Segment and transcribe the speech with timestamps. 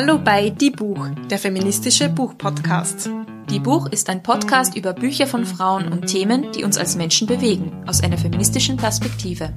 [0.00, 3.10] Hallo bei Die Buch, der feministische Buchpodcast.
[3.50, 7.26] Die Buch ist ein Podcast über Bücher von Frauen und Themen, die uns als Menschen
[7.26, 9.52] bewegen, aus einer feministischen Perspektive.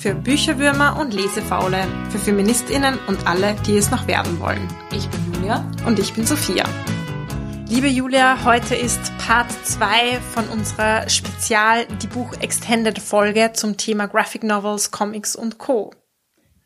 [0.00, 4.66] Für Bücherwürmer und Lesefaule, für Feministinnen und alle, die es noch werden wollen.
[4.90, 5.64] Ich bin Julia.
[5.86, 6.64] Und ich bin Sophia.
[7.68, 14.08] Liebe Julia, heute ist Part 2 von unserer Spezial Die Buch Extended Folge zum Thema
[14.08, 15.92] Graphic Novels, Comics und Co.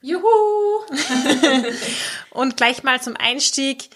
[0.01, 0.21] Juhu!
[2.31, 3.91] und gleich mal zum Einstieg.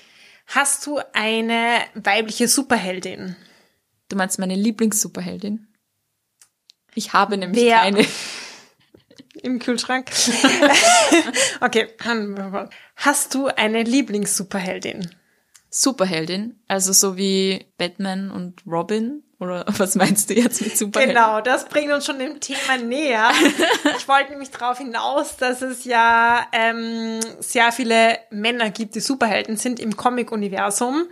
[0.47, 3.37] Hast du eine weibliche Superheldin?
[4.09, 5.69] Du meinst meine Lieblings-Superheldin?
[6.95, 7.79] Ich habe nämlich Wer?
[7.79, 8.07] keine.
[9.43, 10.11] Im Kühlschrank.
[11.61, 11.89] okay.
[12.97, 15.11] Hast du eine Lieblings-Superheldin?
[15.71, 21.17] Superheldin, also so wie Batman und Robin oder was meinst du jetzt mit Superheldin?
[21.17, 23.31] Genau, das bringt uns schon dem Thema näher.
[23.97, 29.57] ich wollte nämlich darauf hinaus, dass es ja ähm, sehr viele Männer gibt, die Superhelden
[29.57, 31.09] sind im Comic-Universum.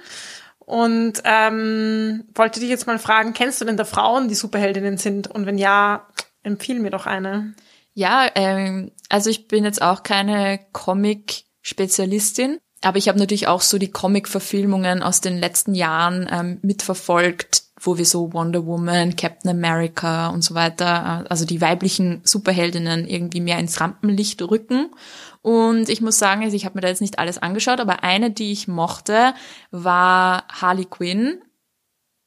[0.59, 5.27] Und ähm, wollte dich jetzt mal fragen, kennst du denn da Frauen, die Superheldinnen sind?
[5.27, 6.07] Und wenn ja,
[6.45, 7.55] empfiehl mir doch eine.
[7.95, 13.79] Ja, ähm, also ich bin jetzt auch keine Comic-Spezialistin, aber ich habe natürlich auch so
[13.79, 20.29] die Comic-Verfilmungen aus den letzten Jahren ähm, mitverfolgt, wo wir so Wonder Woman, Captain America
[20.29, 24.91] und so weiter, also die weiblichen Superheldinnen irgendwie mehr ins Rampenlicht rücken.
[25.41, 28.31] Und ich muss sagen, also ich habe mir da jetzt nicht alles angeschaut, aber eine,
[28.31, 29.33] die ich mochte,
[29.71, 31.41] war Harley Quinn.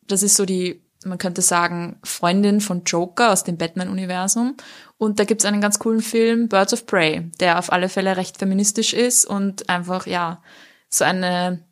[0.08, 4.58] Das ist so die, man könnte sagen, Freundin von Joker aus dem Batman-Universum.
[4.98, 8.40] Und da gibt's einen ganz coolen Film, Birds of Prey, der auf alle Fälle recht
[8.40, 10.42] feministisch ist und einfach, ja,
[10.90, 11.64] so eine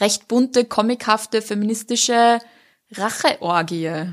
[0.00, 2.40] recht bunte, comichafte, feministische
[2.96, 4.12] Racheorgie.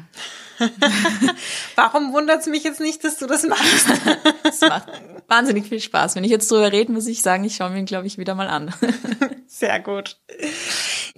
[1.75, 3.87] Warum wundert es mich jetzt nicht, dass du das machst?
[4.43, 4.87] Das macht
[5.27, 6.15] wahnsinnig viel Spaß.
[6.15, 8.35] Wenn ich jetzt drüber rede, muss ich sagen, ich schaue mir ihn, glaube ich, wieder
[8.35, 8.73] mal an.
[9.47, 10.17] Sehr gut.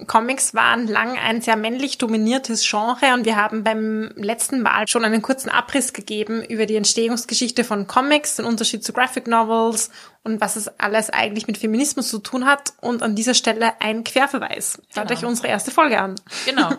[0.06, 5.04] Comics waren lang ein sehr männlich dominiertes Genre und wir haben beim letzten Mal schon
[5.04, 9.90] einen kurzen Abriss gegeben über die Entstehungsgeschichte von Comics, den Unterschied zu Graphic Novels
[10.24, 14.04] und was es alles eigentlich mit Feminismus zu tun hat und an dieser Stelle ein
[14.04, 14.80] Querverweis.
[14.94, 15.18] Hört Genau.
[15.20, 16.14] euch unsere erste Folge an.
[16.46, 16.70] Genau.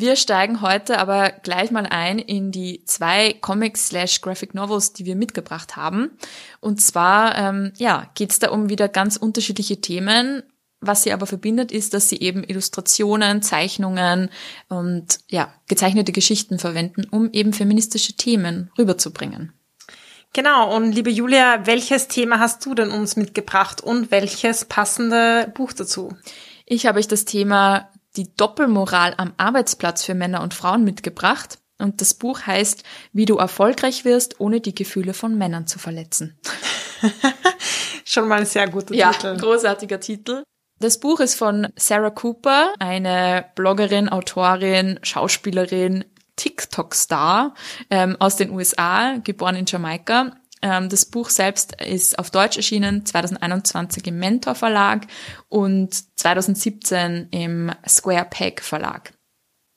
[0.00, 5.06] Wir steigen heute aber gleich mal ein in die zwei Comics slash Graphic Novels, die
[5.06, 6.12] wir mitgebracht haben.
[6.60, 10.44] Und zwar, ähm, ja, geht's da um wieder ganz unterschiedliche Themen.
[10.80, 14.30] Was sie aber verbindet, ist, dass sie eben Illustrationen, Zeichnungen
[14.68, 19.52] und ja, gezeichnete Geschichten verwenden, um eben feministische Themen rüberzubringen.
[20.32, 25.72] Genau, und liebe Julia, welches Thema hast du denn uns mitgebracht und welches passende Buch
[25.72, 26.16] dazu?
[26.66, 31.58] Ich habe euch das Thema die Doppelmoral am Arbeitsplatz für Männer und Frauen mitgebracht.
[31.78, 36.38] Und das Buch heißt, wie du erfolgreich wirst, ohne die Gefühle von Männern zu verletzen.
[38.04, 39.36] Schon mal ein sehr guter Ja, Titel.
[39.36, 40.42] großartiger Titel.
[40.80, 46.04] Das Buch ist von Sarah Cooper, eine Bloggerin, Autorin, Schauspielerin,
[46.36, 47.54] TikTok-Star
[47.90, 50.32] ähm, aus den USA, geboren in Jamaika.
[50.62, 55.06] Ähm, das Buch selbst ist auf Deutsch erschienen, 2021 im Mentor Verlag
[55.48, 59.12] und 2017 im Square Peg Verlag.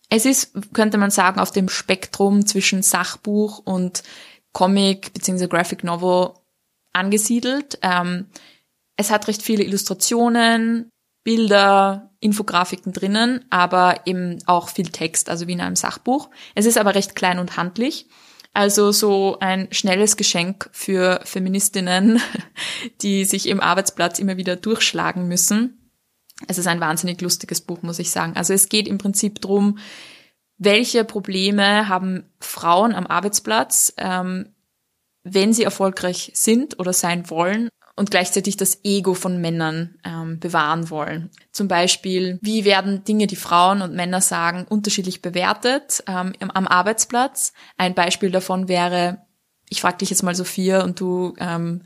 [0.09, 4.03] Es ist, könnte man sagen, auf dem Spektrum zwischen Sachbuch und
[4.51, 5.47] Comic bzw.
[5.47, 6.33] Graphic Novel
[6.93, 7.79] angesiedelt.
[7.81, 8.27] Ähm,
[8.97, 10.89] es hat recht viele Illustrationen,
[11.23, 16.29] Bilder, Infografiken drinnen, aber eben auch viel Text, also wie in einem Sachbuch.
[16.55, 18.07] Es ist aber recht klein und handlich.
[18.53, 22.21] Also so ein schnelles Geschenk für Feministinnen,
[23.01, 25.91] die sich im Arbeitsplatz immer wieder durchschlagen müssen.
[26.47, 28.33] Es ist ein wahnsinnig lustiges Buch, muss ich sagen.
[28.35, 29.77] Also es geht im Prinzip drum,
[30.57, 34.53] welche Probleme haben Frauen am Arbeitsplatz, ähm,
[35.23, 37.69] wenn sie erfolgreich sind oder sein wollen
[38.01, 41.29] und gleichzeitig das Ego von Männern ähm, bewahren wollen.
[41.51, 47.53] Zum Beispiel, wie werden Dinge, die Frauen und Männer sagen, unterschiedlich bewertet ähm, am- Arbeitsplatz.
[47.77, 49.21] Ein Beispiel davon wäre,
[49.69, 51.83] ich frage dich jetzt mal Sophia und du ähm,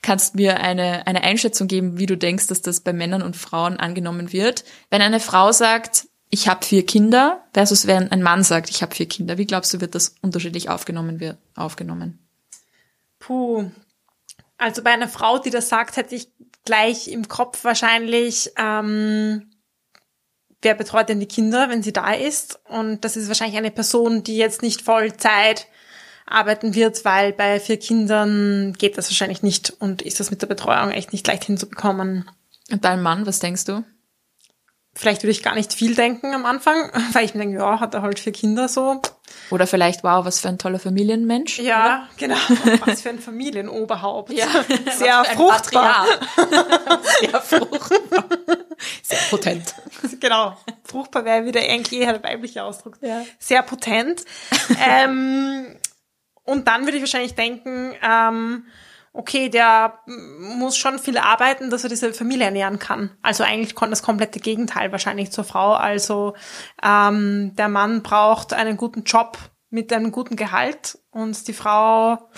[0.00, 3.76] kannst mir eine, eine Einschätzung geben, wie du denkst, dass das bei Männern und Frauen
[3.76, 4.64] angenommen wird.
[4.88, 8.94] Wenn eine Frau sagt, ich habe vier Kinder, versus wenn ein Mann sagt, ich habe
[8.94, 12.20] vier Kinder, wie glaubst du, wird das unterschiedlich aufgenommen wird, aufgenommen?
[13.18, 13.70] Puh.
[14.58, 16.28] Also bei einer Frau, die das sagt, hätte ich
[16.64, 19.50] gleich im Kopf wahrscheinlich, ähm,
[20.60, 22.60] wer betreut denn die Kinder, wenn sie da ist?
[22.68, 25.68] Und das ist wahrscheinlich eine Person, die jetzt nicht Vollzeit
[26.26, 30.46] arbeiten wird, weil bei vier Kindern geht das wahrscheinlich nicht und ist das mit der
[30.46, 32.28] Betreuung echt nicht leicht hinzubekommen.
[32.70, 33.84] Und dein Mann, was denkst du?
[34.98, 37.94] Vielleicht würde ich gar nicht viel denken am Anfang, weil ich mir denke, ja, hat
[37.94, 39.00] er halt vier Kinder so.
[39.50, 41.60] Oder vielleicht, wow, was für ein toller Familienmensch.
[41.60, 42.08] Ja, oder?
[42.16, 42.36] genau.
[42.84, 44.32] Was für ein Familienoberhaupt.
[44.32, 44.46] Ja,
[44.96, 46.04] sehr fruchtbar.
[47.20, 48.24] sehr fruchtbar.
[49.02, 49.74] Sehr potent.
[50.18, 50.56] Genau.
[50.82, 52.98] Fruchtbar wäre wieder eigentlich eher der weibliche Ausdruck.
[53.00, 53.24] Ja.
[53.38, 54.24] Sehr potent.
[54.84, 55.76] ähm,
[56.44, 58.64] und dann würde ich wahrscheinlich denken, ähm,
[59.18, 63.10] okay, der muss schon viel arbeiten, dass er diese Familie ernähren kann.
[63.20, 65.72] Also eigentlich das komplette Gegenteil wahrscheinlich zur Frau.
[65.72, 66.34] Also
[66.80, 69.36] ähm, der Mann braucht einen guten Job
[69.70, 72.30] mit einem guten Gehalt und die Frau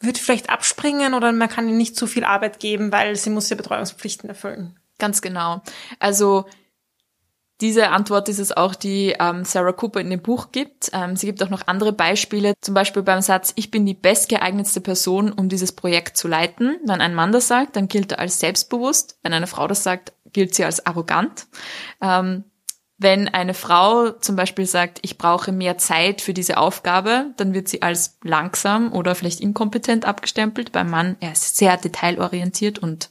[0.00, 3.48] wird vielleicht abspringen oder man kann ihr nicht zu viel Arbeit geben, weil sie muss
[3.48, 4.80] ja Betreuungspflichten erfüllen.
[4.98, 5.62] Ganz genau.
[6.00, 6.46] Also
[7.62, 10.90] diese Antwort ist es auch, die ähm, Sarah Cooper in dem Buch gibt.
[10.92, 14.80] Ähm, sie gibt auch noch andere Beispiele, zum Beispiel beim Satz, ich bin die bestgeeignetste
[14.80, 16.76] Person, um dieses Projekt zu leiten.
[16.84, 19.16] Wenn ein Mann das sagt, dann gilt er als selbstbewusst.
[19.22, 21.46] Wenn eine Frau das sagt, gilt sie als arrogant.
[22.00, 22.44] Ähm,
[22.98, 27.68] wenn eine Frau zum Beispiel sagt, ich brauche mehr Zeit für diese Aufgabe, dann wird
[27.68, 30.72] sie als langsam oder vielleicht inkompetent abgestempelt.
[30.72, 33.08] Beim Mann, er ist sehr detailorientiert und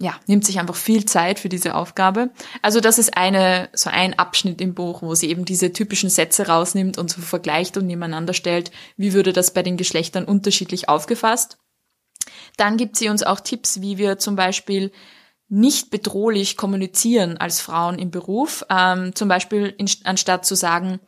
[0.00, 2.30] ja, nimmt sich einfach viel Zeit für diese Aufgabe.
[2.62, 6.46] Also das ist eine, so ein Abschnitt im Buch, wo sie eben diese typischen Sätze
[6.46, 11.58] rausnimmt und so vergleicht und nebeneinander stellt, wie würde das bei den Geschlechtern unterschiedlich aufgefasst.
[12.56, 14.92] Dann gibt sie uns auch Tipps, wie wir zum Beispiel
[15.48, 18.64] nicht bedrohlich kommunizieren als Frauen im Beruf.
[18.70, 21.00] Ähm, zum Beispiel in, anstatt zu sagen,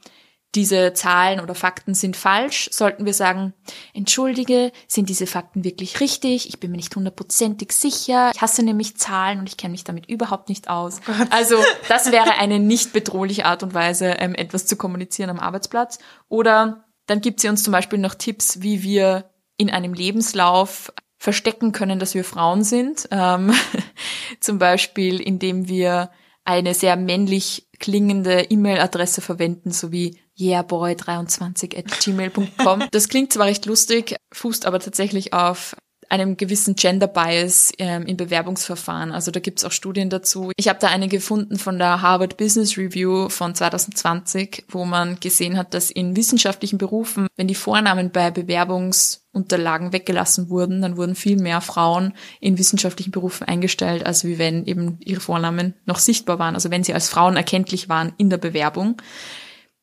[0.55, 3.55] diese Zahlen oder Fakten sind falsch, sollten wir sagen,
[3.95, 6.49] entschuldige, sind diese Fakten wirklich richtig?
[6.49, 8.33] Ich bin mir nicht hundertprozentig sicher.
[8.35, 11.01] Ich hasse nämlich Zahlen und ich kenne mich damit überhaupt nicht aus.
[11.09, 11.57] Oh also
[11.89, 15.99] das wäre eine nicht bedrohliche Art und Weise, ähm, etwas zu kommunizieren am Arbeitsplatz.
[16.29, 21.73] Oder dann gibt sie uns zum Beispiel noch Tipps, wie wir in einem Lebenslauf verstecken
[21.73, 23.09] können, dass wir Frauen sind.
[23.13, 23.53] Ähm,
[24.41, 26.11] zum Beispiel, indem wir
[26.45, 32.85] eine sehr männlich klingende E-Mail-Adresse verwenden, sowie yeahboy23 at gmail.com.
[32.91, 35.77] Das klingt zwar recht lustig, fußt aber tatsächlich auf
[36.11, 39.13] einem gewissen Gender Bias ähm, im Bewerbungsverfahren.
[39.13, 40.51] Also da gibt's auch Studien dazu.
[40.57, 45.57] Ich habe da eine gefunden von der Harvard Business Review von 2020, wo man gesehen
[45.57, 51.41] hat, dass in wissenschaftlichen Berufen, wenn die Vornamen bei Bewerbungsunterlagen weggelassen wurden, dann wurden viel
[51.41, 56.57] mehr Frauen in wissenschaftlichen Berufen eingestellt, als wie wenn eben ihre Vornamen noch sichtbar waren,
[56.57, 59.01] also wenn sie als Frauen erkenntlich waren in der Bewerbung.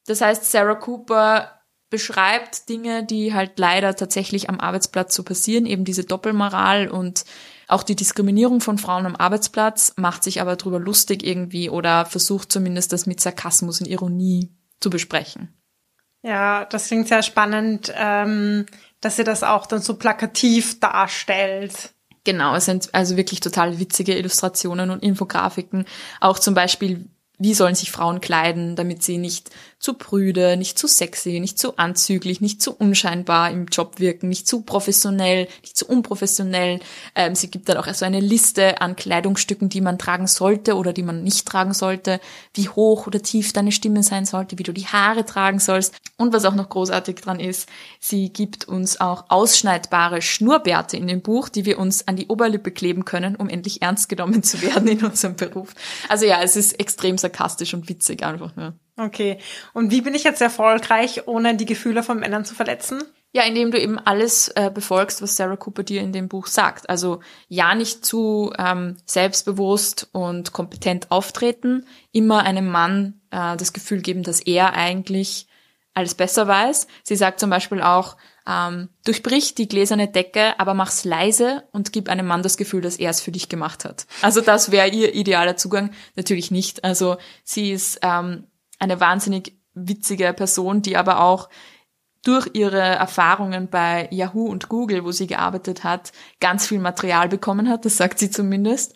[0.08, 1.52] Das heißt, Sarah Cooper
[1.90, 7.24] beschreibt Dinge, die halt leider tatsächlich am Arbeitsplatz so passieren, eben diese Doppelmoral und
[7.68, 12.52] auch die Diskriminierung von Frauen am Arbeitsplatz, macht sich aber drüber lustig irgendwie oder versucht
[12.52, 14.50] zumindest das mit Sarkasmus und Ironie
[14.80, 15.54] zu besprechen.
[16.24, 18.66] Ja, das klingt sehr spannend, ähm,
[19.02, 21.94] dass sie das auch dann so plakativ darstellt.
[22.24, 25.86] Genau, es sind also wirklich total witzige Illustrationen und Infografiken.
[26.20, 27.08] Auch zum Beispiel,
[27.38, 31.78] wie sollen sich Frauen kleiden, damit sie nicht zu prüde, nicht zu sexy, nicht zu
[31.78, 36.80] anzüglich, nicht zu unscheinbar im Job wirken, nicht zu professionell, nicht zu unprofessionell.
[37.16, 40.94] Ähm, sie gibt dann auch so eine Liste an Kleidungsstücken, die man tragen sollte oder
[40.94, 42.20] die man nicht tragen sollte,
[42.56, 45.96] wie hoch oder tief deine Stimme sein sollte, wie du die Haare tragen sollst.
[46.18, 47.70] Und was auch noch großartig dran ist,
[48.00, 52.72] sie gibt uns auch ausschneidbare Schnurrbärte in dem Buch, die wir uns an die Oberlippe
[52.72, 55.76] kleben können, um endlich ernst genommen zu werden in unserem Beruf.
[56.10, 58.74] Also ja, es ist extrem sarkastisch und witzig einfach nur.
[58.98, 59.38] Okay.
[59.74, 63.04] Und wie bin ich jetzt erfolgreich, ohne die Gefühle von Männern zu verletzen?
[63.32, 66.90] Ja, indem du eben alles äh, befolgst, was Sarah Cooper dir in dem Buch sagt.
[66.90, 74.02] Also ja, nicht zu ähm, selbstbewusst und kompetent auftreten, immer einem Mann äh, das Gefühl
[74.02, 75.48] geben, dass er eigentlich
[75.94, 76.88] alles besser weiß.
[77.04, 78.18] Sie sagt zum Beispiel auch,
[78.48, 82.98] ähm, durchbrich die gläserne Decke, aber mach's leise und gib einem Mann das Gefühl, dass
[82.98, 84.08] er es für dich gemacht hat.
[84.22, 85.92] Also das wäre ihr idealer Zugang.
[86.16, 86.84] Natürlich nicht.
[86.84, 88.48] Also sie ist ähm,
[88.80, 91.50] eine wahnsinnig witzige Person, die aber auch
[92.24, 97.70] durch ihre Erfahrungen bei Yahoo und Google, wo sie gearbeitet hat, ganz viel Material bekommen
[97.70, 98.94] hat, das sagt sie zumindest.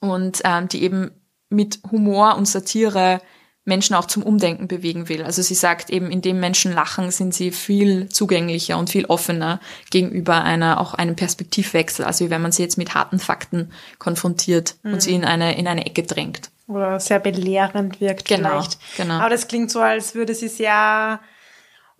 [0.00, 1.10] Und ähm, die eben
[1.48, 3.20] mit Humor und Satire
[3.66, 5.24] Menschen auch zum Umdenken bewegen will.
[5.24, 10.42] Also sie sagt eben, indem Menschen lachen, sind sie viel zugänglicher und viel offener gegenüber
[10.42, 14.94] einer, auch einem Perspektivwechsel, also wenn man sie jetzt mit harten Fakten konfrontiert mhm.
[14.94, 16.50] und sie in eine, in eine Ecke drängt.
[16.68, 18.78] Oder sehr belehrend wirkt genau, vielleicht.
[18.96, 19.14] Genau.
[19.14, 21.20] Aber das klingt so, als würde sie sehr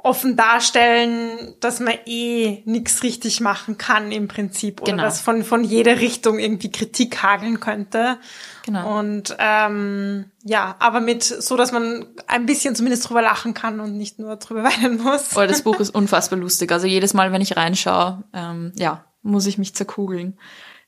[0.07, 5.03] offen darstellen, dass man eh nichts richtig machen kann im Prinzip oder genau.
[5.03, 8.19] dass von von jeder Richtung irgendwie Kritik hageln könnte.
[8.65, 8.99] Genau.
[8.99, 13.97] Und ähm, ja, aber mit so, dass man ein bisschen zumindest drüber lachen kann und
[13.97, 15.37] nicht nur drüber weinen muss.
[15.37, 16.71] Oh, das Buch ist unfassbar lustig.
[16.71, 20.39] Also jedes Mal, wenn ich reinschaue, ähm, ja, muss ich mich zerkugeln.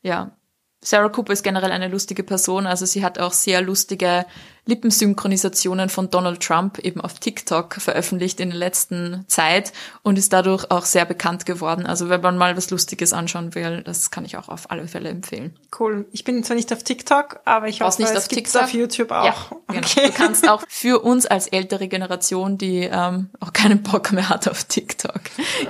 [0.01, 0.37] Ja,
[0.81, 4.25] Sarah Cooper ist generell eine lustige Person, also sie hat auch sehr lustige
[4.69, 10.71] Lippensynchronisationen von Donald Trump eben auf TikTok veröffentlicht in der letzten Zeit und ist dadurch
[10.71, 11.87] auch sehr bekannt geworden.
[11.87, 15.09] Also wenn man mal was Lustiges anschauen will, das kann ich auch auf alle Fälle
[15.09, 15.57] empfehlen.
[15.79, 16.07] Cool.
[16.13, 18.63] Ich bin zwar nicht auf TikTok, aber ich hoffe, nicht es auf TikTok?
[18.65, 19.25] auf YouTube auch.
[19.25, 19.35] Ja,
[19.69, 20.07] genau.
[20.07, 24.47] Du kannst auch für uns als ältere Generation, die ähm, auch keinen Bock mehr hat
[24.49, 25.23] auf TikTok,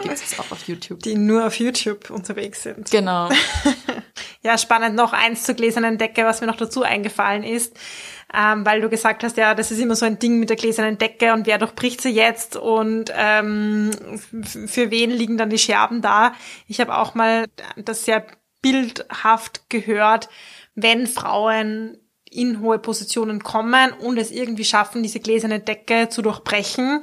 [0.02, 1.04] gibt es auch auf YouTube.
[1.04, 2.90] Die nur auf YouTube unterwegs sind.
[2.90, 3.28] Genau.
[4.48, 4.96] Ja, spannend.
[4.96, 7.78] Noch eins zur gläsernen Decke, was mir noch dazu eingefallen ist.
[8.32, 10.96] Ähm, weil du gesagt hast, ja, das ist immer so ein Ding mit der gläsernen
[10.96, 13.90] Decke und wer durchbricht sie jetzt und ähm,
[14.42, 16.32] für wen liegen dann die Scherben da?
[16.66, 17.44] Ich habe auch mal
[17.76, 18.26] das sehr
[18.62, 20.30] bildhaft gehört,
[20.74, 27.02] wenn Frauen in hohe Positionen kommen und es irgendwie schaffen, diese gläserne Decke zu durchbrechen,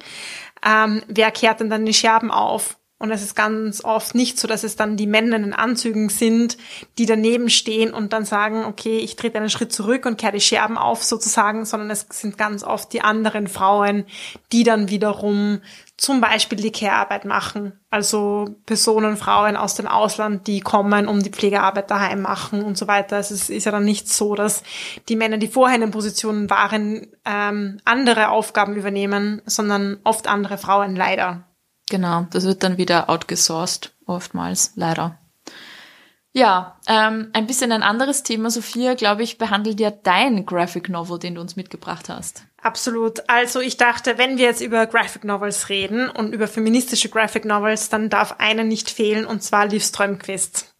[0.65, 2.79] ähm, wer kehrt denn dann die Scherben auf?
[2.97, 6.07] Und es ist ganz oft nicht so, dass es dann die Männer in den Anzügen
[6.07, 6.57] sind,
[6.97, 10.41] die daneben stehen und dann sagen, okay, ich trete einen Schritt zurück und kehre die
[10.41, 14.05] Scherben auf sozusagen, sondern es sind ganz oft die anderen Frauen,
[14.53, 15.59] die dann wiederum
[15.97, 17.73] zum Beispiel die Care-Arbeit machen.
[17.89, 22.87] Also Personen, Frauen aus dem Ausland, die kommen, um die Pflegearbeit daheim machen und so
[22.87, 23.17] weiter.
[23.17, 24.63] Also es ist ja dann nicht so, dass
[25.09, 30.57] die Männer, die vorher in den Positionen waren, ähm, andere Aufgaben übernehmen, sondern oft andere
[30.57, 31.43] Frauen leider.
[31.89, 35.19] Genau, das wird dann wieder outgesourced, oftmals, leider.
[36.37, 41.17] Ja, ähm, ein bisschen ein anderes Thema, Sophia, glaube ich, behandelt ja dein Graphic Novel,
[41.17, 42.43] den du uns mitgebracht hast.
[42.61, 43.29] Absolut.
[43.29, 47.87] Also ich dachte, wenn wir jetzt über Graphic Novels reden und über feministische Graphic Novels,
[47.87, 50.75] dann darf eine nicht fehlen, und zwar Liv Strömquist.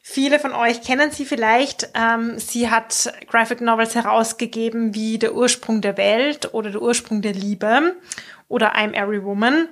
[0.00, 1.90] Viele von euch kennen sie vielleicht.
[1.94, 7.32] Ähm, sie hat Graphic Novels herausgegeben wie Der Ursprung der Welt oder Der Ursprung der
[7.34, 7.96] Liebe
[8.48, 9.68] oder I'm Every Woman.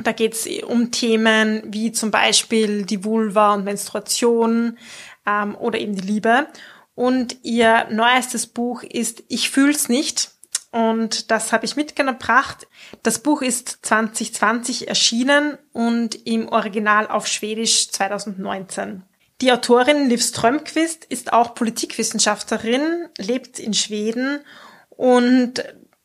[0.00, 4.78] Da geht es um Themen wie zum Beispiel die Vulva und Menstruation
[5.26, 6.46] ähm, oder eben die Liebe.
[6.94, 10.30] Und ihr neuestes Buch ist Ich fühl's nicht.
[10.70, 12.66] Und das habe ich mitgebracht.
[13.02, 19.02] Das Buch ist 2020 erschienen und im Original auf Schwedisch 2019.
[19.42, 24.40] Die Autorin Liv Strömquist ist auch Politikwissenschaftlerin, lebt in Schweden
[24.88, 25.62] und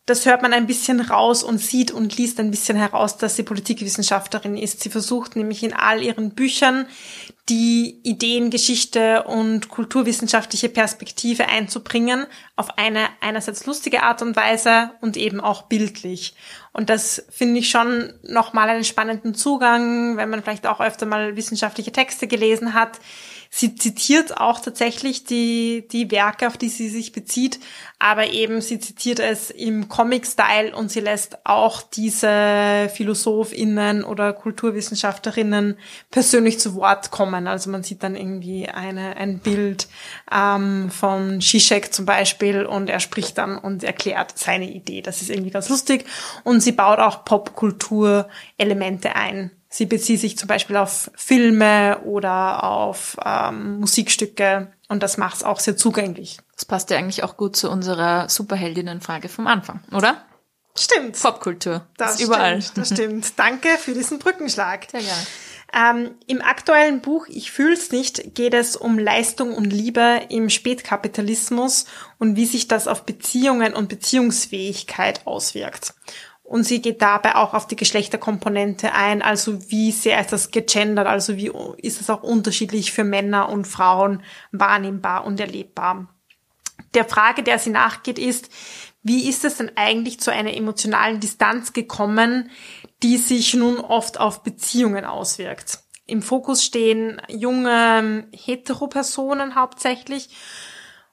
[0.08, 3.44] das hört man ein bisschen raus und sieht und liest ein bisschen heraus, dass sie
[3.44, 4.80] Politikwissenschaftlerin ist.
[4.80, 6.88] Sie versucht nämlich in all ihren Büchern
[7.50, 15.18] die Ideen, Geschichte und kulturwissenschaftliche Perspektive einzubringen auf eine einerseits lustige Art und Weise und
[15.18, 16.36] eben auch bildlich.
[16.72, 21.36] Und das finde ich schon nochmal einen spannenden Zugang, wenn man vielleicht auch öfter mal
[21.36, 23.00] wissenschaftliche Texte gelesen hat.
[23.50, 27.60] Sie zitiert auch tatsächlich die, die Werke, auf die sie sich bezieht,
[28.00, 35.78] aber eben sie zitiert es im Comic-Style und sie lässt auch diese PhilosophInnen oder Kulturwissenschaftlerinnen
[36.12, 37.48] persönlich zu Wort kommen.
[37.48, 39.88] Also man sieht dann irgendwie eine, ein Bild
[40.32, 45.02] ähm, von Zizek zum Beispiel und er spricht dann und erklärt seine Idee.
[45.02, 46.06] Das ist irgendwie ganz lustig
[46.44, 49.52] und sie baut auch Popkultur-Elemente ein.
[49.70, 55.44] Sie bezieht sich zum Beispiel auf Filme oder auf ähm, Musikstücke und das macht es
[55.44, 56.38] auch sehr zugänglich.
[56.56, 60.24] Das passt ja eigentlich auch gut zu unserer Superheldinnenfrage vom Anfang, oder?
[60.80, 61.20] Stimmt.
[61.20, 61.88] Popkultur.
[61.98, 62.62] Das ist überall.
[62.62, 63.40] Stimmt, das stimmt.
[63.40, 64.88] Danke für diesen Brückenschlag.
[64.90, 65.28] Sehr gerne.
[65.74, 71.86] Ähm, Im aktuellen Buch Ich fühl's nicht geht es um Leistung und Liebe im Spätkapitalismus
[72.20, 75.94] und wie sich das auf Beziehungen und Beziehungsfähigkeit auswirkt.
[76.48, 81.06] Und sie geht dabei auch auf die Geschlechterkomponente ein, also wie sehr ist das gegendert,
[81.06, 84.24] also wie ist es auch unterschiedlich für Männer und Frauen
[84.54, 86.08] wahrnehmbar und erlebbar.
[86.94, 88.50] Der Frage, der sie nachgeht, ist,
[89.04, 92.50] wie ist es denn eigentlich zu einer emotionalen Distanz gekommen,
[93.04, 95.80] die sich nun oft auf Beziehungen auswirkt?
[96.06, 100.30] Im Fokus stehen junge Heteropersonen hauptsächlich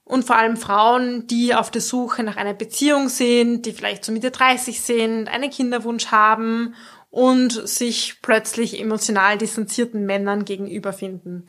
[0.05, 4.13] und vor allem Frauen, die auf der Suche nach einer Beziehung sind, die vielleicht so
[4.13, 6.75] Mitte 30 sind, einen Kinderwunsch haben
[7.11, 11.47] und sich plötzlich emotional distanzierten Männern gegenüber finden.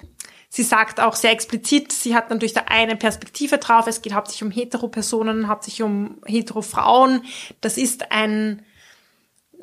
[0.48, 3.88] Sie sagt auch sehr explizit, sie hat natürlich da eine Perspektive drauf.
[3.88, 7.24] Es geht hauptsächlich um Heteropersonen, hauptsächlich um Heterofrauen.
[7.60, 8.64] Das ist ein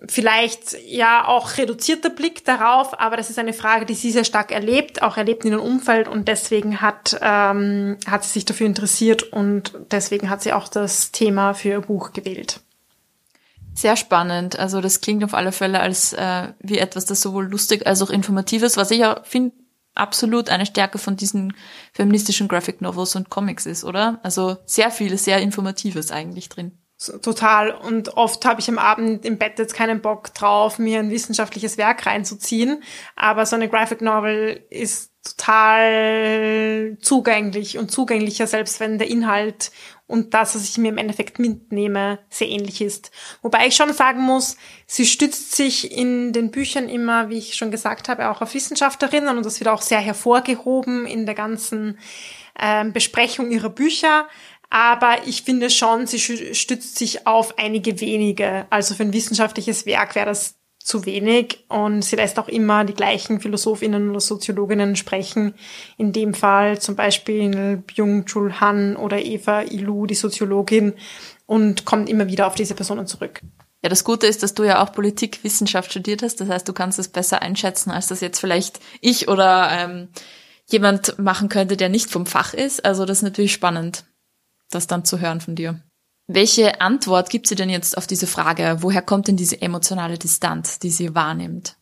[0.09, 4.53] vielleicht ja auch reduzierter Blick darauf, aber das ist eine Frage, die sie sehr stark
[4.53, 9.23] erlebt, auch erlebt in ihrem Umfeld und deswegen hat, ähm, hat sie sich dafür interessiert
[9.33, 12.61] und deswegen hat sie auch das Thema für ihr Buch gewählt.
[13.75, 14.59] Sehr spannend.
[14.59, 18.11] Also das klingt auf alle Fälle als äh, wie etwas, das sowohl lustig als auch
[18.11, 19.53] informativ ist, was ich auch finde
[19.95, 21.55] absolut eine Stärke von diesen
[21.93, 24.21] feministischen Graphic Novels und Comics ist, oder?
[24.23, 26.82] Also sehr vieles, sehr Informatives eigentlich drin.
[27.23, 27.71] Total.
[27.73, 31.79] Und oft habe ich am Abend im Bett jetzt keinen Bock drauf, mir ein wissenschaftliches
[31.79, 32.83] Werk reinzuziehen.
[33.17, 39.71] Aber so eine Graphic Novel ist total zugänglich und zugänglicher, selbst wenn der Inhalt
[40.09, 43.13] und das, was ich mir im Endeffekt mitnehme, sehr ähnlich ist.
[43.41, 44.57] Wobei ich schon sagen muss,
[44.87, 49.37] sie stützt sich in den Büchern immer, wie ich schon gesagt habe, auch auf Wissenschaftlerinnen
[49.37, 51.99] und das wird auch sehr hervorgehoben in der ganzen
[52.59, 54.27] äh, Besprechung ihrer Bücher.
[54.75, 58.65] Aber ich finde schon, sie stützt sich auf einige wenige.
[58.71, 62.95] Also für ein wissenschaftliches Werk wäre das zu wenig und sie lässt auch immer die
[62.95, 65.53] gleichen Philosophinnen oder Soziologinnen sprechen.
[65.99, 70.95] In dem Fall zum Beispiel Byung-Chul Han oder Eva Ilu, die Soziologin,
[71.45, 73.43] und kommt immer wieder auf diese Personen zurück.
[73.83, 76.41] Ja, das Gute ist, dass du ja auch Politikwissenschaft studiert hast.
[76.41, 80.09] Das heißt, du kannst es besser einschätzen, als das jetzt vielleicht ich oder ähm,
[80.65, 82.87] jemand machen könnte, der nicht vom Fach ist.
[82.87, 84.07] Also das ist natürlich spannend,
[84.75, 85.81] das dann zu hören von dir.
[86.29, 88.79] Welche Antwort gibt sie denn jetzt auf diese Frage?
[88.81, 91.77] Woher kommt denn diese emotionale Distanz, die sie wahrnimmt?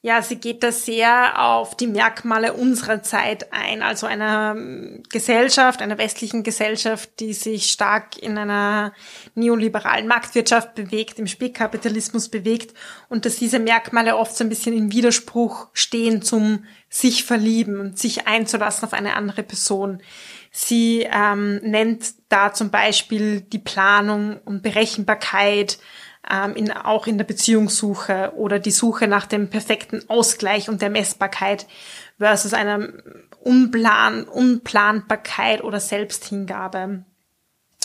[0.00, 5.82] Ja, sie geht da sehr auf die Merkmale unserer Zeit ein, also einer ähm, Gesellschaft,
[5.82, 8.92] einer westlichen Gesellschaft, die sich stark in einer
[9.34, 12.74] neoliberalen Marktwirtschaft bewegt, im Spätkapitalismus bewegt
[13.08, 17.98] und dass diese Merkmale oft so ein bisschen im Widerspruch stehen zum sich verlieben und
[17.98, 20.00] sich einzulassen auf eine andere Person.
[20.50, 25.78] Sie ähm, nennt da zum Beispiel die Planung und Berechenbarkeit,
[26.30, 30.90] ähm, in, auch in der Beziehungssuche oder die Suche nach dem perfekten Ausgleich und der
[30.90, 31.66] Messbarkeit
[32.18, 32.88] versus einer
[33.40, 37.04] Unplan Unplanbarkeit oder Selbsthingabe.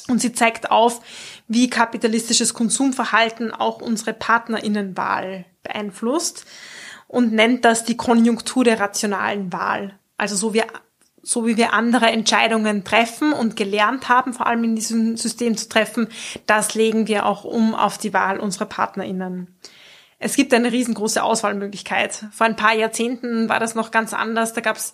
[0.09, 0.99] Und sie zeigt auf,
[1.47, 6.45] wie kapitalistisches Konsumverhalten auch unsere Partnerinnenwahl beeinflusst
[7.07, 9.97] und nennt das die Konjunktur der rationalen Wahl.
[10.17, 10.63] Also so wie
[11.23, 15.69] so wie wir andere Entscheidungen treffen und gelernt haben, vor allem in diesem System zu
[15.69, 16.09] treffen,
[16.45, 19.47] das legen wir auch um auf die Wahl unserer PartnerInnen.
[20.19, 22.25] Es gibt eine riesengroße Auswahlmöglichkeit.
[22.31, 24.53] Vor ein paar Jahrzehnten war das noch ganz anders.
[24.53, 24.93] Da gab es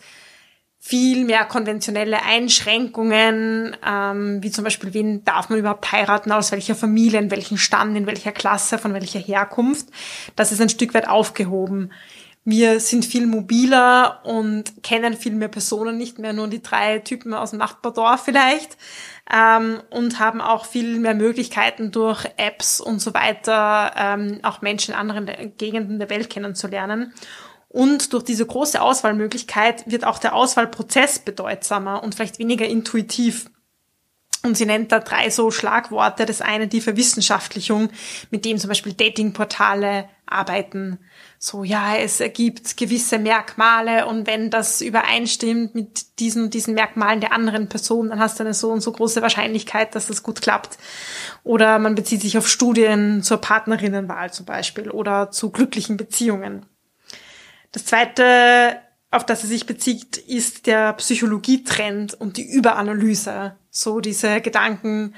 [0.80, 6.74] viel mehr konventionelle Einschränkungen, ähm, wie zum Beispiel, wen darf man überhaupt heiraten, aus welcher
[6.74, 9.88] Familie, in welchem Stand, in welcher Klasse, von welcher Herkunft.
[10.36, 11.92] Das ist ein Stück weit aufgehoben
[12.50, 17.34] wir sind viel mobiler und kennen viel mehr Personen, nicht mehr nur die drei Typen
[17.34, 18.78] aus dem Nachbardorf vielleicht
[19.32, 24.94] ähm, und haben auch viel mehr Möglichkeiten durch Apps und so weiter, ähm, auch Menschen
[24.94, 27.14] in anderen Gegenden der Welt kennenzulernen.
[27.68, 33.52] Und durch diese große Auswahlmöglichkeit wird auch der Auswahlprozess bedeutsamer und vielleicht weniger intuitiv.
[34.42, 36.26] Und sie nennt da drei so Schlagworte.
[36.26, 37.90] Das eine die Verwissenschaftlichung,
[38.32, 41.00] mit dem zum Beispiel Datingportale arbeiten.
[41.38, 47.34] So, ja, es ergibt gewisse Merkmale und wenn das übereinstimmt mit diesen diesen Merkmalen der
[47.34, 50.78] anderen Person, dann hast du eine so und so große Wahrscheinlichkeit, dass das gut klappt.
[51.44, 56.66] Oder man bezieht sich auf Studien zur Partnerinnenwahl zum Beispiel oder zu glücklichen Beziehungen.
[57.72, 58.80] Das zweite
[59.12, 63.56] auf das es sich bezieht, ist der Psychologietrend und die Überanalyse.
[63.80, 65.16] So diese Gedanken,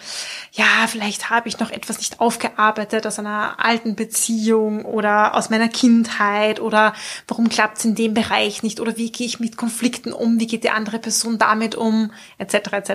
[0.52, 5.68] ja, vielleicht habe ich noch etwas nicht aufgearbeitet aus einer alten Beziehung oder aus meiner
[5.68, 6.94] Kindheit oder
[7.28, 10.46] warum klappt es in dem Bereich nicht oder wie gehe ich mit Konflikten um, wie
[10.46, 12.74] geht die andere Person damit um, etc.
[12.74, 12.94] etc.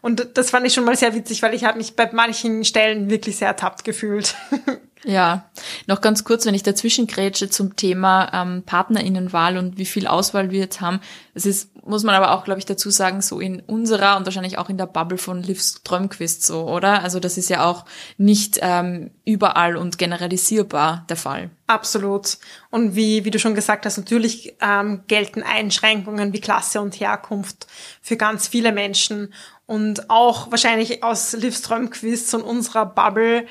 [0.00, 3.10] Und das fand ich schon mal sehr witzig, weil ich habe mich bei manchen Stellen
[3.10, 4.34] wirklich sehr ertappt gefühlt.
[5.04, 5.50] Ja,
[5.86, 10.50] noch ganz kurz, wenn ich dazwischen grätsche zum Thema ähm, Partnerinnenwahl und wie viel Auswahl
[10.50, 11.00] wir jetzt haben.
[11.34, 14.56] Es ist, muss man aber auch, glaube ich, dazu sagen, so in unserer und wahrscheinlich
[14.56, 17.02] auch in der Bubble von Liv Strömquist so, oder?
[17.02, 17.84] Also das ist ja auch
[18.16, 21.50] nicht ähm, überall und generalisierbar der Fall.
[21.66, 22.38] Absolut.
[22.70, 27.66] Und wie, wie du schon gesagt hast, natürlich ähm, gelten Einschränkungen wie Klasse und Herkunft
[28.00, 29.34] für ganz viele Menschen.
[29.66, 33.46] Und auch wahrscheinlich aus Liv Strömquist und unserer Bubble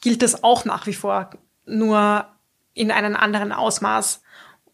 [0.00, 1.30] gilt das auch nach wie vor,
[1.66, 2.26] nur
[2.74, 4.22] in einem anderen Ausmaß.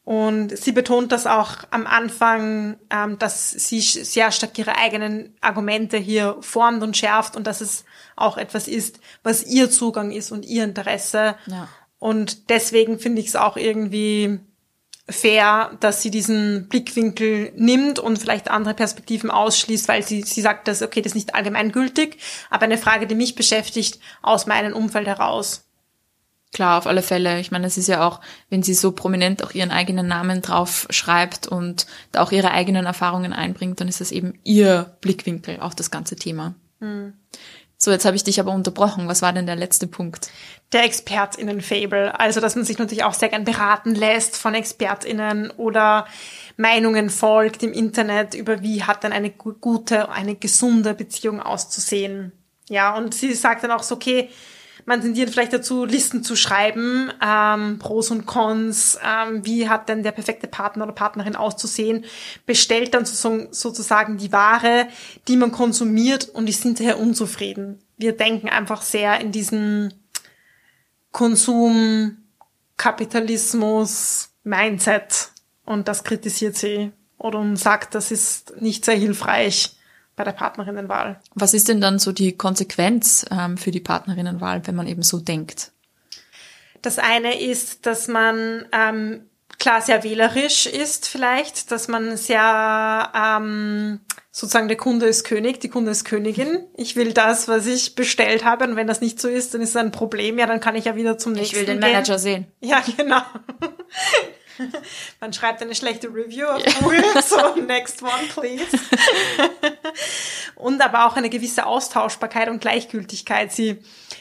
[0.05, 5.97] Und sie betont das auch am Anfang, ähm, dass sie sehr stark ihre eigenen Argumente
[5.97, 7.85] hier formt und schärft und dass es
[8.15, 11.35] auch etwas ist, was ihr Zugang ist und ihr Interesse.
[11.47, 11.69] Ja.
[11.99, 14.39] Und deswegen finde ich es auch irgendwie
[15.09, 20.67] fair, dass sie diesen Blickwinkel nimmt und vielleicht andere Perspektiven ausschließt, weil sie, sie sagt,
[20.67, 22.19] dass, okay, das ist nicht allgemeingültig,
[22.51, 25.63] aber eine Frage, die mich beschäftigt, aus meinem Umfeld heraus.
[26.53, 27.39] Klar, auf alle Fälle.
[27.41, 30.87] Ich meine, es ist ja auch, wenn sie so prominent auch ihren eigenen Namen drauf
[30.91, 35.75] schreibt und da auch ihre eigenen Erfahrungen einbringt, dann ist das eben ihr Blickwinkel auf
[35.75, 36.55] das ganze Thema.
[36.81, 37.13] Hm.
[37.79, 39.07] So, jetzt habe ich dich aber unterbrochen.
[39.07, 40.31] Was war denn der letzte Punkt?
[40.73, 42.19] Der ExpertInnen-Fable.
[42.19, 46.07] Also, dass man sich natürlich auch sehr gern beraten lässt von ExpertInnen oder
[46.57, 52.33] Meinungen folgt im Internet über wie hat denn eine gute, eine gesunde Beziehung auszusehen.
[52.69, 54.29] Ja, und sie sagt dann auch so, okay,
[54.87, 60.05] man tendiert vielleicht dazu, Listen zu schreiben, ähm, Pros und Cons, ähm, wie hat denn
[60.05, 62.05] der perfekte Partner oder Partnerin auszusehen,
[62.47, 64.87] bestellt dann sozusagen die Ware,
[65.27, 67.81] die man konsumiert und ist hinterher unzufrieden.
[67.97, 69.93] Wir denken einfach sehr in diesen
[71.17, 72.19] Konsum,
[72.77, 75.31] Kapitalismus, Mindset
[75.65, 79.79] und das kritisiert sie oder sagt, das ist nicht sehr hilfreich
[80.15, 81.19] bei der Partnerinnenwahl.
[81.35, 85.19] Was ist denn dann so die Konsequenz ähm, für die Partnerinnenwahl, wenn man eben so
[85.19, 85.73] denkt?
[86.83, 89.25] Das eine ist, dass man ähm,
[89.59, 94.01] klar sehr wählerisch ist vielleicht, dass man sehr ähm,
[94.37, 96.67] sozusagen der Kunde ist König, die Kunde ist Königin.
[96.77, 99.71] Ich will das, was ich bestellt habe und wenn das nicht so ist, dann ist
[99.71, 100.39] es ein Problem.
[100.39, 101.57] Ja, dann kann ich ja wieder zum nächsten.
[101.57, 102.19] Ich will den Manager gehen.
[102.19, 102.47] sehen.
[102.61, 103.23] Ja, genau.
[105.21, 108.65] Man schreibt eine schlechte Review auf Google, so next one, please.
[110.55, 113.53] und aber auch eine gewisse Austauschbarkeit und Gleichgültigkeit.
[113.53, 113.79] Sie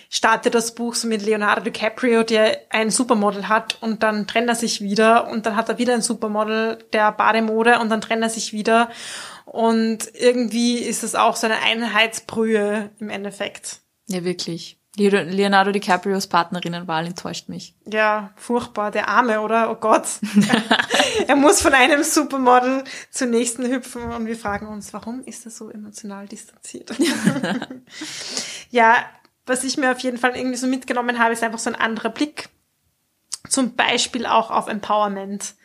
[0.09, 4.55] startet das Buch so mit Leonardo DiCaprio, der ein Supermodel hat und dann trennt er
[4.55, 8.29] sich wieder und dann hat er wieder ein Supermodel der Bademode und dann trennt er
[8.29, 8.89] sich wieder.
[9.45, 13.81] Und irgendwie ist es auch so eine Einheitsbrühe im Endeffekt.
[14.07, 14.77] Ja, wirklich.
[14.97, 17.75] Leonardo DiCaprios Partnerinnenwahl enttäuscht mich.
[17.85, 18.91] Ja, furchtbar.
[18.91, 19.69] Der Arme, oder?
[19.71, 20.07] Oh Gott.
[21.27, 25.51] er muss von einem Supermodel zur nächsten hüpfen und wir fragen uns, warum ist er
[25.51, 26.95] so emotional distanziert?
[28.71, 28.95] ja,
[29.45, 32.09] was ich mir auf jeden Fall irgendwie so mitgenommen habe, ist einfach so ein anderer
[32.09, 32.49] Blick.
[33.49, 35.55] Zum Beispiel auch auf Empowerment.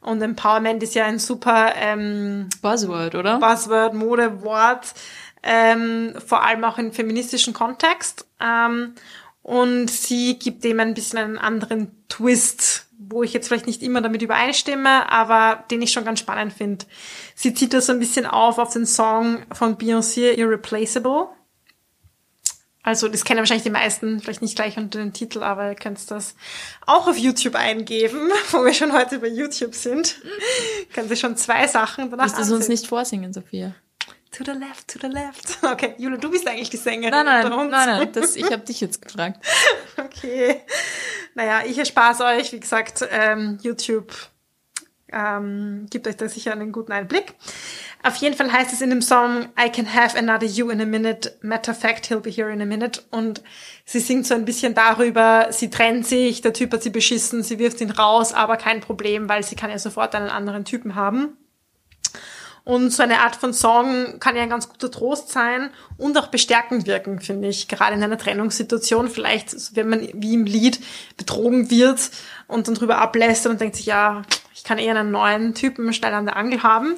[0.00, 3.38] Und Empowerment ist ja ein super ähm, Buzzword, oder?
[3.38, 4.94] Buzzword, Modewort
[5.44, 8.26] ähm, vor allem auch im feministischen Kontext.
[8.40, 8.94] Ähm,
[9.42, 14.00] und sie gibt dem ein bisschen einen anderen Twist, wo ich jetzt vielleicht nicht immer
[14.00, 16.86] damit übereinstimme, aber den ich schon ganz spannend finde.
[17.34, 21.28] Sie zieht das so ein bisschen auf auf den Song von Beyoncé, Irreplaceable.
[22.82, 26.10] Also das kennen wahrscheinlich die meisten, vielleicht nicht gleich unter den Titel, aber ihr könnt
[26.10, 26.34] das
[26.86, 30.16] auch auf YouTube eingeben, wo wir schon heute bei YouTube sind.
[30.94, 33.74] Können Sie schon zwei Sachen danach Musst du uns nicht vorsingen, Sophia?
[34.34, 35.58] To the left, to the left.
[35.62, 37.10] Okay, Jule, du bist eigentlich die Sängerin.
[37.10, 39.44] Nein, nein, nein, nein, das, ich habe dich jetzt gefragt.
[39.96, 40.60] Okay.
[41.34, 42.52] Naja, ich erspare euch.
[42.52, 44.12] Wie gesagt, ähm, YouTube
[45.12, 47.34] ähm, gibt euch da sicher einen guten Einblick.
[48.02, 50.84] Auf jeden Fall heißt es in dem Song I can have another you in a
[50.84, 51.36] minute.
[51.40, 53.02] Matter of fact, he'll be here in a minute.
[53.10, 53.42] Und
[53.84, 57.58] sie singt so ein bisschen darüber, sie trennt sich, der Typ hat sie beschissen, sie
[57.58, 61.36] wirft ihn raus, aber kein Problem, weil sie kann ja sofort einen anderen Typen haben.
[62.64, 66.28] Und so eine Art von Song kann ja ein ganz guter Trost sein und auch
[66.28, 67.68] bestärkend wirken, finde ich.
[67.68, 70.80] Gerade in einer Trennungssituation, vielleicht, wenn man wie im Lied
[71.18, 72.10] betrogen wird
[72.48, 74.22] und dann drüber ablässt und denkt sich, ja,
[74.54, 76.94] ich kann eher einen neuen Typen schnell an der Angel haben.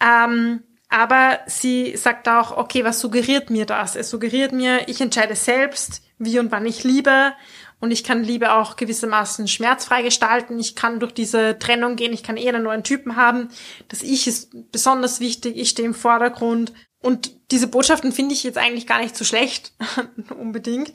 [0.00, 3.94] Ähm, aber sie sagt auch, okay, was suggeriert mir das?
[3.94, 7.32] Es suggeriert mir, ich entscheide selbst, wie und wann ich liebe
[7.80, 10.58] und ich kann Liebe auch gewissermaßen schmerzfrei gestalten.
[10.58, 12.12] Ich kann durch diese Trennung gehen.
[12.12, 13.48] Ich kann eher einen neuen Typen haben.
[13.88, 15.56] Das Ich ist besonders wichtig.
[15.56, 16.74] Ich stehe im Vordergrund.
[17.02, 19.72] Und diese Botschaften finde ich jetzt eigentlich gar nicht so schlecht,
[20.38, 20.92] unbedingt.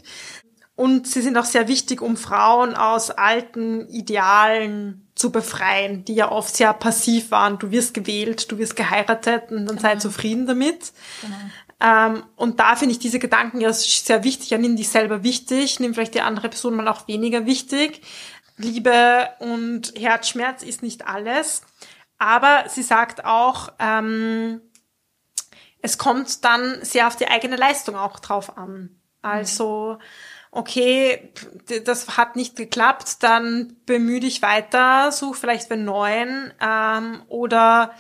[0.75, 6.29] Und sie sind auch sehr wichtig, um Frauen aus alten Idealen zu befreien, die ja
[6.29, 7.57] oft sehr passiv waren.
[7.57, 9.81] Du wirst gewählt, du wirst geheiratet und dann genau.
[9.81, 10.91] sei zufrieden damit.
[11.21, 11.35] Genau.
[11.81, 14.49] Ähm, und da finde ich diese Gedanken ja sehr wichtig.
[14.49, 18.01] Ja, nimm dich selber wichtig, nimm vielleicht die andere Person mal auch weniger wichtig.
[18.57, 21.61] Liebe und Herzschmerz ist nicht alles.
[22.17, 24.61] Aber sie sagt auch, ähm,
[25.81, 29.01] es kommt dann sehr auf die eigene Leistung auch drauf an.
[29.21, 29.99] Also,
[30.51, 31.33] okay,
[31.83, 37.93] das hat nicht geklappt, dann bemühe dich weiter, such vielleicht einen neuen ähm, oder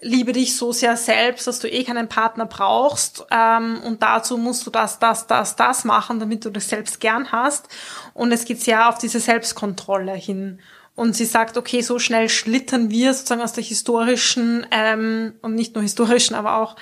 [0.00, 4.66] liebe dich so sehr selbst, dass du eh keinen Partner brauchst ähm, und dazu musst
[4.66, 7.68] du das, das, das, das machen, damit du dich selbst gern hast.
[8.12, 10.60] Und es geht sehr auf diese Selbstkontrolle hin.
[10.94, 15.74] Und sie sagt, okay, so schnell schlittern wir sozusagen aus der historischen ähm, und nicht
[15.74, 16.76] nur historischen, aber auch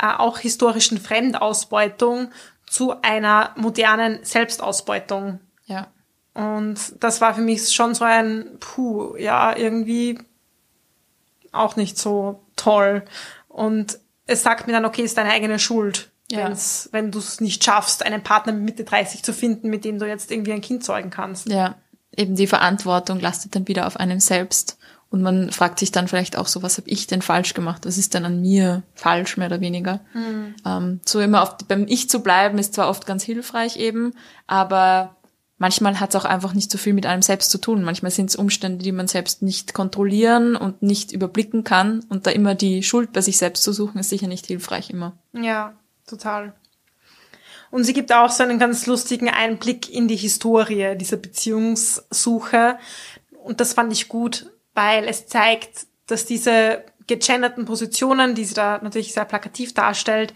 [0.00, 2.30] äh, auch historischen Fremdausbeutung
[2.66, 5.40] zu einer modernen Selbstausbeutung.
[5.66, 5.88] Ja.
[6.32, 10.18] Und das war für mich schon so ein, puh, ja, irgendwie
[11.52, 13.02] auch nicht so toll.
[13.48, 16.52] Und es sagt mir dann, okay, ist deine eigene Schuld, ja.
[16.92, 20.06] wenn du es nicht schaffst, einen Partner mit Mitte 30 zu finden, mit dem du
[20.06, 21.48] jetzt irgendwie ein Kind zeugen kannst.
[21.48, 21.76] Ja,
[22.16, 24.78] eben die Verantwortung lastet dann wieder auf einem selbst.
[25.10, 27.84] Und man fragt sich dann vielleicht auch so, was habe ich denn falsch gemacht?
[27.84, 29.98] Was ist denn an mir falsch, mehr oder weniger?
[30.14, 30.54] Mhm.
[30.64, 34.14] Ähm, so immer auf, beim Ich zu bleiben, ist zwar oft ganz hilfreich eben,
[34.46, 35.16] aber
[35.60, 37.84] manchmal hat es auch einfach nicht so viel mit einem selbst zu tun.
[37.84, 42.04] Manchmal sind es Umstände, die man selbst nicht kontrollieren und nicht überblicken kann.
[42.08, 45.18] Und da immer die Schuld bei sich selbst zu suchen, ist sicher nicht hilfreich immer.
[45.32, 45.74] Ja,
[46.08, 46.54] total.
[47.70, 52.78] Und sie gibt auch so einen ganz lustigen Einblick in die Historie dieser Beziehungssuche.
[53.44, 58.80] Und das fand ich gut, weil es zeigt, dass diese gegenderten Positionen, die sie da
[58.82, 60.32] natürlich sehr plakativ darstellt,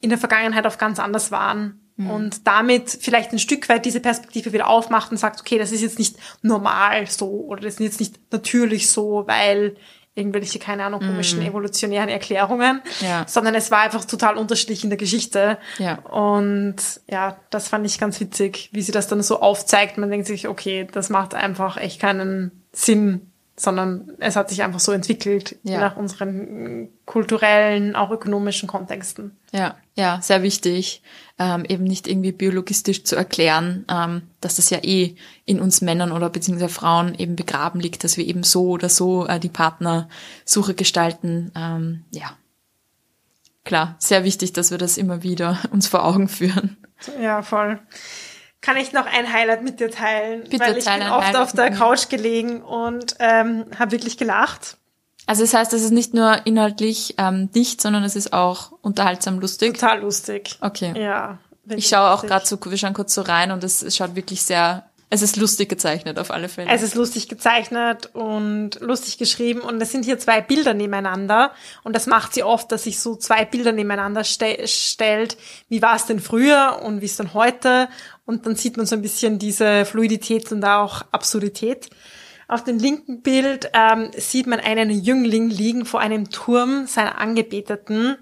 [0.00, 1.80] in der Vergangenheit auch ganz anders waren.
[1.96, 2.10] Mhm.
[2.10, 5.82] Und damit vielleicht ein Stück weit diese Perspektive wieder aufmacht und sagt, okay, das ist
[5.82, 9.76] jetzt nicht normal so oder das ist jetzt nicht natürlich so, weil
[10.14, 11.46] irgendwelche, keine Ahnung, komischen mm.
[11.46, 13.24] evolutionären Erklärungen, ja.
[13.26, 15.58] sondern es war einfach total unterschiedlich in der Geschichte.
[15.78, 15.98] Ja.
[16.02, 16.76] Und
[17.10, 19.98] ja, das fand ich ganz witzig, wie sie das dann so aufzeigt.
[19.98, 24.80] Man denkt sich, okay, das macht einfach echt keinen Sinn, sondern es hat sich einfach
[24.80, 25.78] so entwickelt ja.
[25.78, 29.36] nach unseren kulturellen, auch ökonomischen Kontexten.
[29.52, 31.02] Ja, ja, sehr wichtig,
[31.38, 35.14] ähm, eben nicht irgendwie biologistisch zu erklären, ähm, dass das ja eh
[35.44, 39.26] in uns Männern oder beziehungsweise Frauen eben begraben liegt, dass wir eben so oder so
[39.26, 41.52] äh, die Partnersuche gestalten.
[41.54, 42.36] Ähm, ja,
[43.64, 46.76] klar, sehr wichtig, dass wir das immer wieder uns vor Augen führen.
[47.20, 47.78] Ja, voll
[48.64, 51.52] kann ich noch ein Highlight mit dir teilen, Bitte weil ich bin oft Highlight auf
[51.52, 54.78] der Couch gelegen und ähm, habe wirklich gelacht.
[55.26, 59.38] Also das heißt, es ist nicht nur inhaltlich ähm, dicht, sondern es ist auch unterhaltsam
[59.38, 59.74] lustig.
[59.74, 60.56] Total lustig.
[60.62, 60.94] Okay.
[60.98, 61.38] Ja.
[61.68, 64.42] Ich schaue auch gerade so, wir schauen kurz so rein und es, es schaut wirklich
[64.42, 66.70] sehr es ist lustig gezeichnet auf alle Fälle.
[66.70, 71.94] Es ist lustig gezeichnet und lustig geschrieben und es sind hier zwei Bilder nebeneinander und
[71.94, 75.36] das macht sie oft, dass sich so zwei Bilder nebeneinander ste stellt.
[75.68, 77.88] Wie war es denn früher und wie ist dann heute?
[78.24, 81.90] Und dann sieht man so ein bisschen diese Fluidität und auch Absurdität.
[82.48, 88.16] Auf dem linken Bild ähm, sieht man einen Jüngling liegen vor einem Turm seiner Angebeteten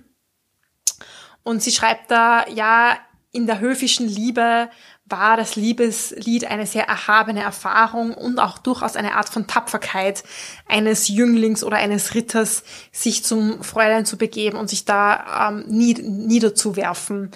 [1.43, 2.99] und sie schreibt da, ja,
[3.33, 4.69] in der höfischen Liebe
[5.13, 10.25] war das Liebeslied eine sehr erhabene Erfahrung und auch durchaus eine Art von Tapferkeit
[10.67, 16.03] eines Jünglings oder eines Ritters, sich zum Fräulein zu begeben und sich da ähm, nied
[16.03, 17.31] niederzuwerfen.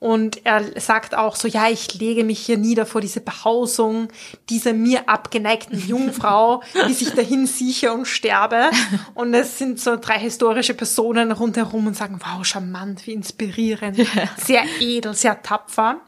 [0.00, 4.08] Und er sagt auch so, ja, ich lege mich hier nieder vor diese Behausung
[4.48, 8.70] dieser mir abgeneigten Jungfrau, die sich dahin sieche und sterbe.
[9.14, 13.98] Und es sind so drei historische Personen rundherum und sagen, wow, charmant, wie inspirierend,
[14.38, 16.00] sehr edel, sehr tapfer.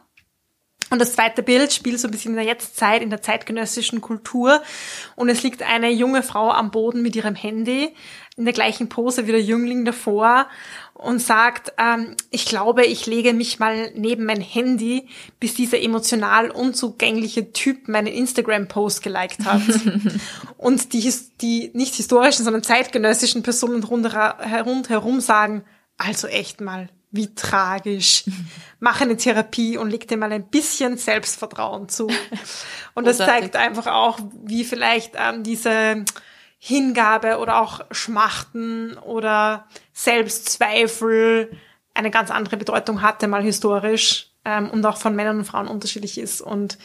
[0.93, 4.61] Und das zweite Bild spielt so ein bisschen in der Jetztzeit, in der zeitgenössischen Kultur.
[5.17, 7.95] Und es liegt eine junge Frau am Boden mit ihrem Handy,
[8.37, 10.49] in der gleichen Pose wie der Jüngling davor
[10.93, 15.09] und sagt, ähm, ich glaube, ich lege mich mal neben mein Handy,
[15.41, 19.63] bis dieser emotional unzugängliche Typ meinen Instagram-Post geliked hat.
[20.59, 25.65] und die, die nicht historischen, sondern zeitgenössischen Personen rundherum sagen,
[25.97, 28.25] also echt mal, wie tragisch.
[28.81, 32.09] Mach eine Therapie und leg dir mal ein bisschen Selbstvertrauen zu.
[32.95, 36.05] Und das zeigt einfach auch, wie vielleicht ähm, diese
[36.59, 41.57] Hingabe oder auch Schmachten oder Selbstzweifel
[41.95, 46.19] eine ganz andere Bedeutung hatte, mal historisch ähm, und auch von Männern und Frauen unterschiedlich
[46.19, 46.41] ist.
[46.41, 46.79] Und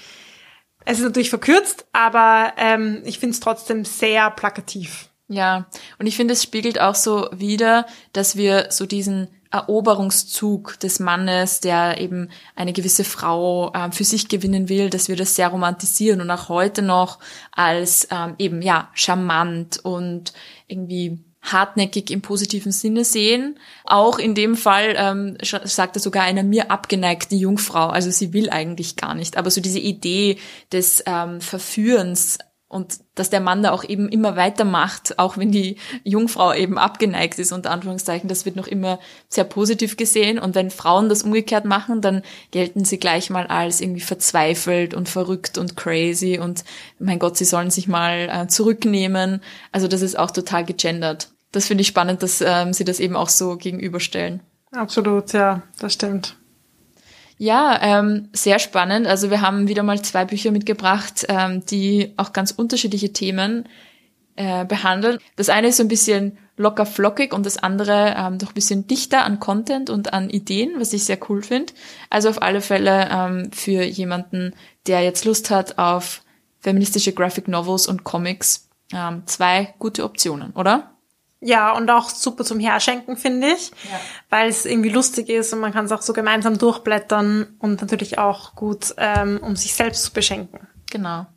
[0.86, 5.10] es ist natürlich verkürzt, aber ähm, ich finde es trotzdem sehr plakativ.
[5.28, 5.68] Ja,
[6.00, 11.60] und ich finde, es spiegelt auch so wieder, dass wir so diesen Eroberungszug des Mannes,
[11.60, 16.22] der eben eine gewisse Frau äh, für sich gewinnen will, dass wir das sehr romantisieren
[16.22, 17.20] und auch heute noch
[17.52, 20.34] als ähm, eben ja charmant und
[20.68, 23.58] irgendwie hartnäckig im positiven Sinne sehen.
[23.86, 27.88] Auch in dem Fall ähm, sagt er sogar einer mir abgeneigten Jungfrau.
[27.88, 29.38] Also sie will eigentlich gar nicht.
[29.38, 30.38] Aber so diese Idee
[30.72, 35.78] des ähm, Verführens und dass der Mann da auch eben immer weitermacht, auch wenn die
[36.04, 39.00] Jungfrau eben abgeneigt ist, unter Anführungszeichen, das wird noch immer
[39.30, 40.38] sehr positiv gesehen.
[40.38, 45.08] Und wenn Frauen das umgekehrt machen, dann gelten sie gleich mal als irgendwie verzweifelt und
[45.08, 46.66] verrückt und crazy und
[47.00, 49.42] mein Gott, sie sollen sich mal äh, zurücknehmen.
[49.72, 51.30] Also das ist auch total gegendert.
[51.54, 54.42] Das finde ich spannend, dass ähm, sie das eben auch so gegenüberstellen.
[54.72, 56.36] Absolut, ja, das stimmt.
[57.38, 59.06] Ja, ähm, sehr spannend.
[59.06, 63.70] Also wir haben wieder mal zwei Bücher mitgebracht, ähm, die auch ganz unterschiedliche Themen
[64.36, 65.20] äh, behandeln.
[65.36, 68.88] Das eine ist so ein bisschen locker flockig und das andere ähm, doch ein bisschen
[68.88, 71.74] dichter an Content und an Ideen, was ich sehr cool finde.
[72.10, 74.54] Also auf alle Fälle ähm, für jemanden,
[74.88, 76.24] der jetzt Lust hat auf
[76.60, 80.97] feministische Graphic Novels und Comics, ähm, zwei gute Optionen, oder?
[81.40, 84.00] Ja, und auch super zum Herschenken, finde ich, ja.
[84.30, 88.18] weil es irgendwie lustig ist und man kann es auch so gemeinsam durchblättern und natürlich
[88.18, 90.68] auch gut, ähm, um sich selbst zu beschenken.
[90.90, 91.28] Genau.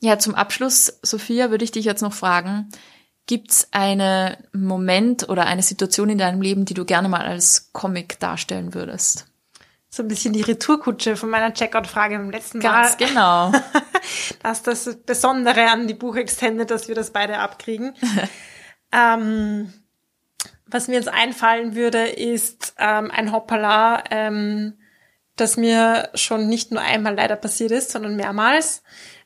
[0.00, 2.68] Ja, zum Abschluss, Sophia, würde ich dich jetzt noch fragen,
[3.26, 8.20] gibt's einen Moment oder eine Situation in deinem Leben, die du gerne mal als Comic
[8.20, 9.26] darstellen würdest?
[9.94, 12.82] So ein bisschen die Retourkutsche von meiner Checkout-Frage beim letzten Mal.
[12.82, 13.52] Ganz genau.
[14.42, 17.94] das ist das Besondere an die Buchextende, dass wir das beide abkriegen.
[18.92, 19.72] ähm,
[20.66, 24.78] Was mir jetzt einfallen würde, ist ähm, ein Hoppala, ähm,
[25.36, 28.82] das mir schon nicht nur einmal leider passiert ist, sondern mehrmals.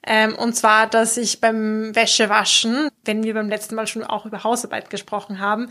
[0.07, 4.44] Ähm, und zwar, dass ich beim Wäschewaschen, wenn wir beim letzten Mal schon auch über
[4.44, 5.70] Hausarbeit gesprochen haben,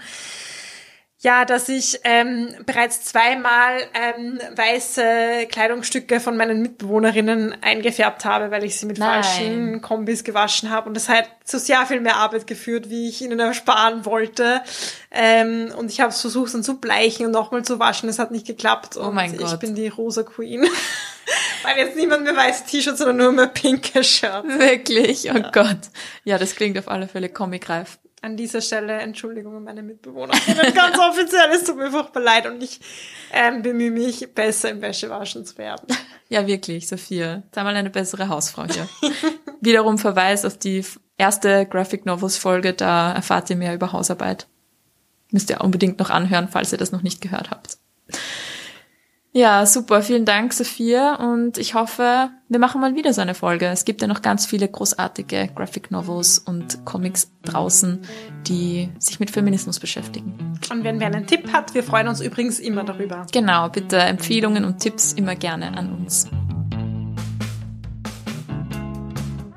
[1.20, 8.64] ja, dass ich ähm, bereits zweimal ähm, weiße Kleidungsstücke von meinen Mitbewohnerinnen eingefärbt habe, weil
[8.64, 9.24] ich sie mit Nein.
[9.24, 10.88] falschen Kombis gewaschen habe.
[10.88, 14.62] Und das hat zu sehr viel mehr Arbeit geführt, wie ich ihnen ersparen wollte.
[15.10, 18.10] Ähm, und ich habe es versucht, dann zu bleichen und nochmal zu waschen.
[18.10, 18.96] Es hat nicht geklappt.
[18.96, 19.60] Und Oh mein ich Gott.
[19.60, 20.68] bin die rosa Queen.
[21.64, 24.48] weil jetzt niemand mehr weiße T-Shirts, sondern nur mehr pinke Shirts.
[24.48, 25.32] Wirklich?
[25.32, 25.90] Oh Gott.
[26.26, 27.98] Ja, das klingt auf alle Fälle comicreif.
[28.22, 30.34] An dieser Stelle Entschuldigung an meine Mitbewohner.
[30.74, 32.80] Ganz offiziell, es tut mir furchtbar leid und ich
[33.32, 35.88] ähm, bemühe mich, besser im Wäschewaschen zu werden.
[36.30, 37.44] Ja, wirklich, Sophia.
[37.54, 38.90] Sei mal eine bessere Hausfrau hier.
[39.62, 40.84] Wiederum Verweis auf die
[41.18, 44.48] erste Graphic Novels Folge, da erfahrt ihr mehr über Hausarbeit.
[45.32, 47.78] Müsst ihr unbedingt noch anhören, falls ihr das noch nicht gehört habt.
[49.38, 50.02] Ja, super.
[50.02, 51.14] Vielen Dank, Sophia.
[51.14, 53.68] Und ich hoffe, wir machen mal wieder so eine Folge.
[53.68, 58.02] Es gibt ja noch ganz viele großartige Graphic Novels und Comics draußen,
[58.48, 60.58] die sich mit Feminismus beschäftigen.
[60.72, 63.28] Und wenn wer einen Tipp hat, wir freuen uns übrigens immer darüber.
[63.32, 66.28] Genau, bitte Empfehlungen und Tipps immer gerne an uns.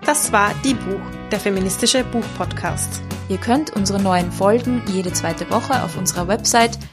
[0.04, 1.00] Das war Die Buch,
[1.32, 3.00] der feministische Buchpodcast.
[3.30, 6.78] Ihr könnt unsere neuen Folgen jede zweite Woche auf unserer Website